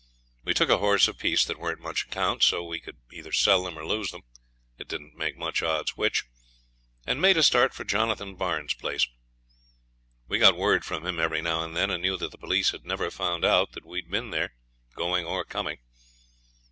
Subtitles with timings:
[0.43, 3.77] We took a horse apiece that weren't much account, so we could either sell them
[3.77, 4.23] or lose them,
[4.79, 6.23] it did not make much odds which,
[7.05, 9.05] and made a start for Jonathan Barnes's place.
[10.27, 12.83] We got word from him every now and then, and knew that the police had
[12.83, 14.55] never found out that we had been there,
[14.95, 15.77] going or coming.